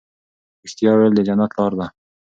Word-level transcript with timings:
رښتیا 0.63 0.91
ویل 0.95 1.13
د 1.15 1.19
جنت 1.27 1.51
لار 1.57 1.73
ده. 1.79 1.87